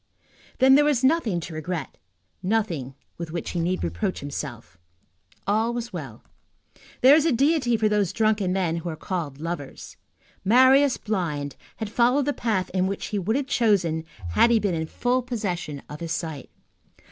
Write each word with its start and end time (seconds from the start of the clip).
Then 0.57 0.73
there 0.73 0.83
was 0.83 1.03
nothing 1.03 1.39
to 1.41 1.53
regret, 1.53 1.99
nothing 2.41 2.95
with 3.19 3.29
which 3.29 3.51
he 3.51 3.59
need 3.59 3.83
reproach 3.83 4.19
himself. 4.19 4.79
All 5.45 5.75
was 5.75 5.93
well. 5.93 6.23
There 7.01 7.15
is 7.15 7.23
a 7.27 7.31
deity 7.31 7.77
for 7.77 7.87
those 7.87 8.11
drunken 8.11 8.51
men 8.51 8.77
who 8.77 8.89
are 8.89 8.95
called 8.95 9.39
lovers. 9.39 9.97
Marius 10.43 10.97
blind, 10.97 11.55
had 11.75 11.91
followed 11.91 12.25
the 12.25 12.33
path 12.33 12.71
which 12.73 13.05
he 13.09 13.19
would 13.19 13.35
have 13.35 13.45
chosen 13.45 14.03
had 14.31 14.49
he 14.49 14.57
been 14.57 14.73
in 14.73 14.87
full 14.87 15.21
possession 15.21 15.83
of 15.87 15.99
his 15.99 16.11
sight. 16.13 16.49